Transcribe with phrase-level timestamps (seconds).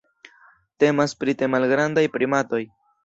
[0.83, 2.63] Temas pri tre malgrandaj primatoj.